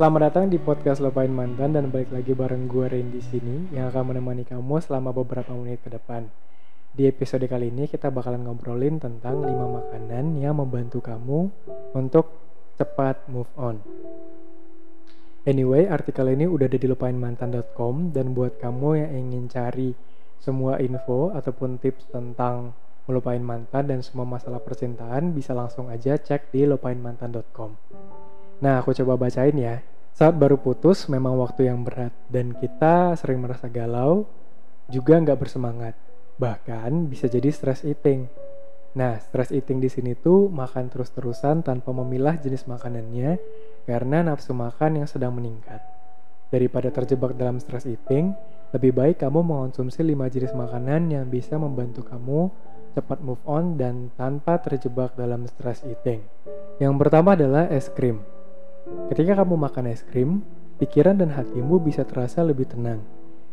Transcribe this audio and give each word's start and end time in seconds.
Selamat 0.00 0.32
datang 0.32 0.48
di 0.48 0.56
podcast 0.56 1.04
Lupain 1.04 1.28
Mantan 1.28 1.76
dan 1.76 1.92
balik 1.92 2.08
lagi 2.08 2.32
bareng 2.32 2.70
gue 2.70 2.88
Rain 2.88 3.12
di 3.12 3.20
sini 3.20 3.68
yang 3.74 3.92
akan 3.92 4.14
menemani 4.14 4.48
kamu 4.48 4.80
selama 4.80 5.12
beberapa 5.12 5.52
menit 5.52 5.84
ke 5.84 5.92
depan. 5.92 6.24
Di 6.94 7.04
episode 7.04 7.44
kali 7.44 7.68
ini 7.68 7.84
kita 7.84 8.08
bakalan 8.08 8.46
ngobrolin 8.48 8.96
tentang 8.96 9.44
5 9.44 9.50
makanan 9.50 10.40
yang 10.40 10.56
membantu 10.56 11.04
kamu 11.04 11.52
untuk 11.92 12.32
cepat 12.80 13.28
move 13.28 13.52
on. 13.60 13.82
Anyway, 15.44 15.84
artikel 15.84 16.32
ini 16.32 16.48
udah 16.48 16.64
ada 16.64 16.78
di 16.80 16.88
lupainmantan.com 16.88 18.16
dan 18.16 18.32
buat 18.32 18.56
kamu 18.56 19.04
yang 19.04 19.12
ingin 19.26 19.52
cari 19.52 19.90
semua 20.40 20.80
info 20.80 21.34
ataupun 21.36 21.76
tips 21.76 22.08
tentang 22.08 22.72
melupain 23.08 23.40
mantan 23.40 23.88
dan 23.88 24.00
semua 24.04 24.26
masalah 24.28 24.60
percintaan 24.60 25.32
bisa 25.32 25.56
langsung 25.56 25.88
aja 25.88 26.18
cek 26.18 26.52
di 26.52 26.66
lupainmantan.com. 26.66 27.70
Nah, 28.60 28.84
aku 28.84 28.92
coba 28.92 29.16
bacain 29.16 29.56
ya. 29.56 29.80
Saat 30.12 30.36
baru 30.36 30.60
putus 30.60 31.08
memang 31.08 31.38
waktu 31.40 31.72
yang 31.72 31.80
berat 31.80 32.12
dan 32.28 32.52
kita 32.52 33.16
sering 33.16 33.40
merasa 33.40 33.72
galau, 33.72 34.28
juga 34.90 35.16
nggak 35.16 35.38
bersemangat. 35.38 35.94
Bahkan 36.36 37.08
bisa 37.08 37.30
jadi 37.30 37.48
stress 37.48 37.86
eating. 37.86 38.28
Nah, 38.98 39.16
stress 39.22 39.54
eating 39.54 39.78
di 39.78 39.88
sini 39.88 40.18
tuh 40.18 40.50
makan 40.50 40.90
terus-terusan 40.90 41.62
tanpa 41.62 41.94
memilah 41.94 42.36
jenis 42.36 42.66
makanannya 42.66 43.38
karena 43.86 44.26
nafsu 44.26 44.50
makan 44.50 45.00
yang 45.00 45.08
sedang 45.08 45.32
meningkat. 45.32 45.78
Daripada 46.50 46.90
terjebak 46.90 47.38
dalam 47.38 47.62
stress 47.62 47.86
eating, 47.86 48.34
lebih 48.74 48.90
baik 48.94 49.22
kamu 49.22 49.46
mengonsumsi 49.46 50.02
5 50.02 50.30
jenis 50.30 50.52
makanan 50.54 51.10
yang 51.10 51.24
bisa 51.30 51.54
membantu 51.54 52.02
kamu 52.06 52.50
cepat 52.92 53.22
move 53.22 53.42
on 53.46 53.78
dan 53.78 54.10
tanpa 54.18 54.58
terjebak 54.58 55.14
dalam 55.14 55.46
stress 55.46 55.82
eating. 55.86 56.26
Yang 56.82 56.94
pertama 57.00 57.38
adalah 57.38 57.70
es 57.70 57.90
krim. 57.90 58.22
Ketika 59.12 59.44
kamu 59.44 59.54
makan 59.60 59.92
es 59.92 60.02
krim, 60.02 60.42
pikiran 60.80 61.20
dan 61.20 61.36
hatimu 61.36 61.78
bisa 61.82 62.02
terasa 62.02 62.40
lebih 62.42 62.66
tenang. 62.66 63.04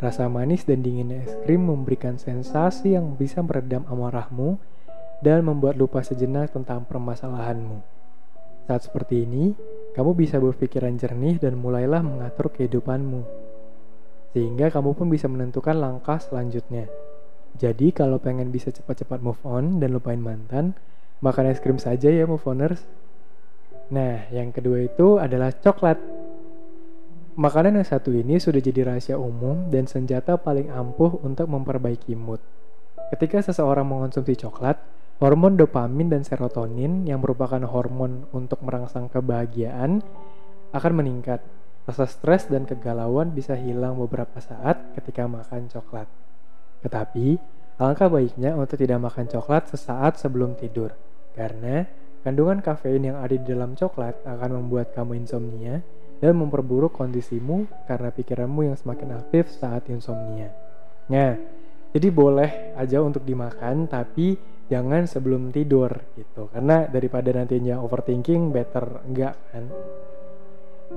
Rasa 0.00 0.32
manis 0.32 0.64
dan 0.64 0.80
dinginnya 0.80 1.22
es 1.28 1.36
krim 1.44 1.68
memberikan 1.68 2.16
sensasi 2.16 2.96
yang 2.96 3.20
bisa 3.20 3.44
meredam 3.44 3.84
amarahmu 3.84 4.56
dan 5.20 5.44
membuat 5.44 5.76
lupa 5.76 6.00
sejenak 6.00 6.48
tentang 6.56 6.88
permasalahanmu. 6.88 7.84
Saat 8.64 8.88
seperti 8.88 9.28
ini, 9.28 9.52
kamu 9.92 10.16
bisa 10.16 10.40
berpikiran 10.40 10.96
jernih 10.96 11.36
dan 11.36 11.60
mulailah 11.60 12.00
mengatur 12.00 12.48
kehidupanmu. 12.48 13.26
Sehingga 14.32 14.70
kamu 14.72 14.96
pun 14.96 15.10
bisa 15.10 15.26
menentukan 15.26 15.76
langkah 15.76 16.16
selanjutnya. 16.22 16.86
Jadi 17.58 17.90
kalau 17.90 18.22
pengen 18.22 18.52
bisa 18.54 18.70
cepat-cepat 18.70 19.18
move 19.24 19.40
on 19.42 19.82
dan 19.82 19.96
lupain 19.96 20.20
mantan, 20.20 20.76
makan 21.24 21.50
es 21.50 21.58
krim 21.58 21.80
saja 21.80 22.08
ya 22.12 22.28
move 22.28 22.44
oners. 22.46 22.84
Nah, 23.90 24.30
yang 24.30 24.54
kedua 24.54 24.86
itu 24.86 25.18
adalah 25.18 25.50
coklat. 25.50 25.98
Makanan 27.34 27.80
yang 27.80 27.88
satu 27.88 28.14
ini 28.14 28.38
sudah 28.38 28.62
jadi 28.62 28.86
rahasia 28.86 29.16
umum 29.18 29.66
dan 29.72 29.90
senjata 29.90 30.38
paling 30.38 30.70
ampuh 30.70 31.18
untuk 31.24 31.50
memperbaiki 31.50 32.14
mood. 32.14 32.38
Ketika 33.10 33.42
seseorang 33.42 33.86
mengonsumsi 33.88 34.38
coklat, 34.38 34.78
hormon 35.18 35.58
dopamin 35.58 36.08
dan 36.08 36.22
serotonin 36.22 37.04
yang 37.04 37.18
merupakan 37.18 37.60
hormon 37.66 38.30
untuk 38.30 38.62
merangsang 38.62 39.10
kebahagiaan 39.10 40.00
akan 40.70 40.92
meningkat. 40.94 41.42
Rasa 41.88 42.06
stres 42.06 42.46
dan 42.46 42.70
kegalauan 42.70 43.34
bisa 43.34 43.58
hilang 43.58 43.98
beberapa 43.98 44.38
saat 44.38 44.94
ketika 44.94 45.26
makan 45.26 45.66
coklat. 45.66 46.06
Tetapi, 46.80 47.38
alangkah 47.80 48.08
baiknya 48.08 48.56
untuk 48.56 48.80
tidak 48.80 49.00
makan 49.00 49.28
coklat 49.28 49.68
sesaat 49.68 50.16
sebelum 50.20 50.56
tidur, 50.56 50.92
karena 51.36 51.84
Kandungan 52.20 52.60
kafein 52.60 53.00
yang 53.00 53.16
ada 53.16 53.32
di 53.32 53.40
dalam 53.48 53.72
coklat 53.72 54.28
akan 54.28 54.60
membuat 54.60 54.92
kamu 54.92 55.24
insomnia 55.24 55.80
dan 56.20 56.36
memperburuk 56.36 56.92
kondisimu 56.92 57.64
karena 57.88 58.12
pikiranmu 58.12 58.68
yang 58.68 58.76
semakin 58.76 59.16
aktif 59.16 59.48
saat 59.48 59.88
insomnia. 59.88 60.52
Nah, 61.08 61.32
jadi 61.96 62.12
boleh 62.12 62.76
aja 62.76 63.00
untuk 63.00 63.24
dimakan 63.24 63.88
tapi 63.88 64.36
jangan 64.68 65.08
sebelum 65.08 65.48
tidur 65.48 65.88
gitu. 66.12 66.52
Karena 66.52 66.84
daripada 66.84 67.32
nantinya 67.32 67.80
overthinking 67.80 68.52
better 68.52 69.00
enggak 69.08 69.40
kan. 69.48 69.64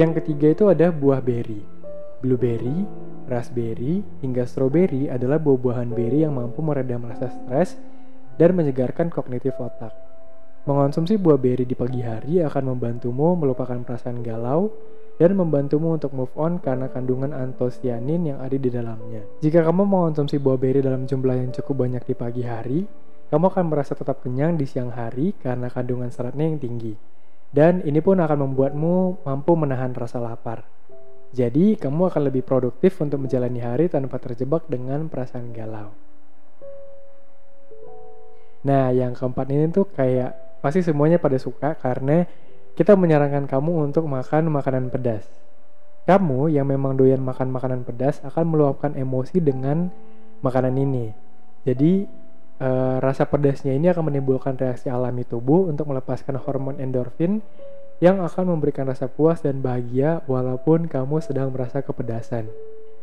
Yang 0.00 0.24
ketiga 0.24 0.46
itu 0.56 0.64
ada 0.72 0.88
buah 0.88 1.20
beri. 1.20 1.79
Blueberry, 2.20 2.84
raspberry, 3.32 4.04
hingga 4.20 4.44
strawberry 4.44 5.08
adalah 5.08 5.40
buah-buahan 5.40 5.88
beri 5.96 6.28
yang 6.28 6.36
mampu 6.36 6.60
meredam 6.60 7.08
rasa 7.08 7.32
stres 7.32 7.80
dan 8.36 8.52
menyegarkan 8.52 9.08
kognitif 9.08 9.56
otak. 9.56 9.96
Mengonsumsi 10.68 11.16
buah 11.16 11.40
beri 11.40 11.64
di 11.64 11.72
pagi 11.72 12.04
hari 12.04 12.44
akan 12.44 12.76
membantumu 12.76 13.32
melupakan 13.32 13.80
perasaan 13.80 14.20
galau 14.20 14.68
dan 15.16 15.32
membantumu 15.32 15.96
untuk 15.96 16.12
move 16.12 16.32
on 16.36 16.60
karena 16.60 16.92
kandungan 16.92 17.32
antosianin 17.32 18.28
yang 18.28 18.38
ada 18.44 18.56
di 18.60 18.68
dalamnya. 18.68 19.24
Jika 19.40 19.64
kamu 19.64 19.88
mengonsumsi 19.88 20.36
buah 20.36 20.60
beri 20.60 20.84
dalam 20.84 21.08
jumlah 21.08 21.40
yang 21.40 21.50
cukup 21.56 21.88
banyak 21.88 22.04
di 22.04 22.12
pagi 22.12 22.44
hari, 22.44 22.84
kamu 23.32 23.48
akan 23.48 23.64
merasa 23.72 23.96
tetap 23.96 24.20
kenyang 24.20 24.60
di 24.60 24.68
siang 24.68 24.92
hari 24.92 25.32
karena 25.40 25.72
kandungan 25.72 26.12
seratnya 26.12 26.44
yang 26.44 26.60
tinggi. 26.60 26.92
Dan 27.48 27.80
ini 27.80 28.04
pun 28.04 28.20
akan 28.20 28.44
membuatmu 28.44 29.24
mampu 29.24 29.52
menahan 29.56 29.96
rasa 29.96 30.20
lapar. 30.20 30.79
Jadi, 31.30 31.78
kamu 31.78 32.10
akan 32.10 32.22
lebih 32.26 32.42
produktif 32.42 32.98
untuk 32.98 33.22
menjalani 33.22 33.62
hari 33.62 33.86
tanpa 33.86 34.18
terjebak 34.18 34.66
dengan 34.66 35.06
perasaan 35.06 35.54
galau. 35.54 35.94
Nah, 38.60 38.92
yang 38.92 39.16
keempat 39.16 39.46
ini 39.48 39.72
tuh 39.72 39.88
kayak 39.88 40.60
pasti 40.60 40.84
semuanya 40.84 41.16
pada 41.16 41.40
suka 41.40 41.72
karena 41.80 42.28
kita 42.76 42.92
menyarankan 42.92 43.48
kamu 43.48 43.88
untuk 43.88 44.04
makan 44.04 44.52
makanan 44.52 44.92
pedas. 44.92 45.24
Kamu 46.04 46.52
yang 46.52 46.68
memang 46.68 46.96
doyan 46.96 47.20
makan 47.20 47.52
makanan 47.52 47.84
pedas 47.84 48.20
akan 48.24 48.44
meluapkan 48.52 48.92
emosi 48.96 49.40
dengan 49.40 49.88
makanan 50.40 50.76
ini. 50.76 51.12
Jadi 51.64 52.08
e, 52.56 52.68
rasa 53.00 53.28
pedasnya 53.28 53.76
ini 53.76 53.92
akan 53.92 54.12
menimbulkan 54.12 54.56
reaksi 54.56 54.88
alami 54.88 55.28
tubuh 55.28 55.68
untuk 55.68 55.88
melepaskan 55.92 56.40
hormon 56.40 56.80
endorfin 56.80 57.44
yang 58.00 58.24
akan 58.24 58.56
memberikan 58.56 58.88
rasa 58.88 59.12
puas 59.12 59.44
dan 59.44 59.60
bahagia 59.60 60.24
walaupun 60.24 60.88
kamu 60.88 61.20
sedang 61.20 61.52
merasa 61.52 61.84
kepedasan. 61.84 62.48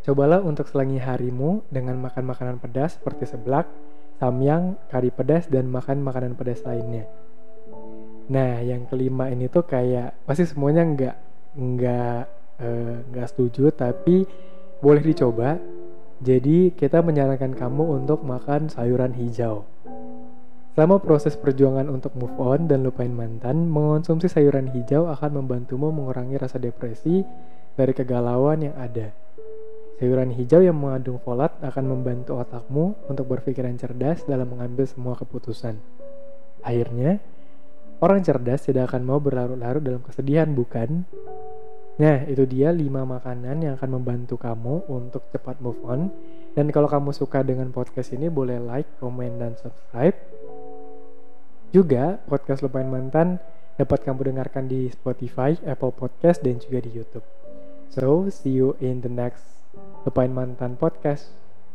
Cobalah 0.01 0.41
untuk 0.41 0.65
selangi 0.65 0.97
harimu 0.97 1.61
dengan 1.69 2.01
makan 2.01 2.25
makanan 2.25 2.57
pedas 2.57 2.97
seperti 2.97 3.29
seblak, 3.29 3.69
samyang, 4.17 4.73
kari 4.89 5.13
pedas, 5.13 5.45
dan 5.53 5.69
makan 5.69 6.01
makanan 6.01 6.33
pedas 6.33 6.65
lainnya. 6.65 7.05
Nah, 8.27 8.59
yang 8.59 8.89
kelima 8.89 9.29
ini 9.29 9.47
tuh 9.47 9.63
kayak 9.63 10.17
pasti 10.25 10.49
semuanya 10.49 10.83
nggak 10.83 11.15
nggak 11.57 12.21
eh, 12.59 12.95
nggak 13.13 13.27
uh, 13.27 13.31
setuju, 13.31 13.69
tapi 13.71 14.25
boleh 14.81 15.03
dicoba. 15.05 15.61
Jadi 16.17 16.73
kita 16.73 17.05
menyarankan 17.05 17.53
kamu 17.53 18.01
untuk 18.01 18.25
makan 18.25 18.73
sayuran 18.73 19.13
hijau. 19.13 19.69
Selama 20.77 21.01
proses 21.01 21.33
perjuangan 21.33 21.89
untuk 21.89 22.13
move 22.13 22.37
on 22.37 22.69
dan 22.69 22.85
lupain 22.85 23.09
mantan, 23.09 23.65
mengonsumsi 23.65 24.29
sayuran 24.29 24.69
hijau 24.69 25.09
akan 25.09 25.41
membantumu 25.41 25.89
mengurangi 25.89 26.37
rasa 26.37 26.61
depresi 26.61 27.25
dari 27.73 27.97
kegalauan 27.97 28.61
yang 28.61 28.77
ada. 28.77 29.09
Sayuran 29.97 30.37
hijau 30.37 30.61
yang 30.61 30.77
mengandung 30.77 31.17
folat 31.17 31.49
akan 31.65 31.97
membantu 31.97 32.37
otakmu 32.37 33.09
untuk 33.09 33.25
berpikiran 33.25 33.73
cerdas 33.73 34.21
dalam 34.29 34.53
mengambil 34.53 34.85
semua 34.85 35.17
keputusan. 35.17 35.81
Akhirnya, 36.61 37.17
Orang 37.97 38.21
cerdas 38.21 38.61
tidak 38.61 38.93
akan 38.93 39.09
mau 39.09 39.17
berlarut-larut 39.17 39.81
dalam 39.81 40.05
kesedihan, 40.05 40.45
bukan? 40.53 41.01
Nah, 41.97 42.29
itu 42.29 42.45
dia 42.45 42.69
5 42.69 42.85
makanan 42.93 43.65
yang 43.65 43.73
akan 43.73 43.97
membantu 43.97 44.37
kamu 44.37 44.85
untuk 44.85 45.25
cepat 45.33 45.57
move 45.57 45.81
on. 45.81 46.13
Dan 46.53 46.69
kalau 46.69 46.85
kamu 46.85 47.09
suka 47.09 47.41
dengan 47.41 47.73
podcast 47.73 48.13
ini, 48.13 48.29
boleh 48.29 48.61
like, 48.61 48.85
komen, 49.01 49.41
dan 49.41 49.57
subscribe. 49.57 50.13
Juga, 51.75 52.23
podcast 52.31 52.63
Lupain 52.63 52.87
Mantan 52.87 53.43
dapat 53.75 54.07
kamu 54.07 54.33
dengarkan 54.33 54.71
di 54.71 54.89
Spotify, 54.89 55.53
Apple 55.67 55.93
Podcast, 55.93 56.41
dan 56.41 56.57
juga 56.57 56.81
di 56.81 56.91
YouTube. 56.95 57.27
So, 57.91 58.27
see 58.31 58.55
you 58.55 58.79
in 58.79 59.03
the 59.03 59.11
next 59.11 59.43
Lupain 60.07 60.31
Mantan 60.31 60.79
podcast. 60.79 61.29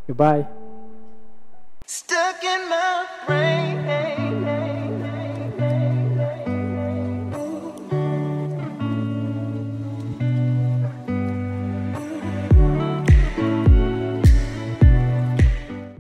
Goodbye. 0.09 0.49
Stuck 1.87 2.41
in 2.41 2.63
my 2.73 3.05
brain. 3.29 4.22